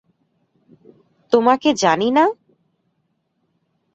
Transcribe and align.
তােমাকে 1.33 1.69
জানি 1.83 2.09
না? 2.17 2.25